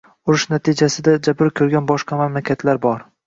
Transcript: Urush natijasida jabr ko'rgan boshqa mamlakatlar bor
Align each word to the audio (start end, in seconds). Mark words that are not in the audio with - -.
Urush 0.31 0.45
natijasida 0.53 1.13
jabr 1.27 1.53
ko'rgan 1.61 1.91
boshqa 1.93 2.19
mamlakatlar 2.23 2.81
bor 2.89 3.07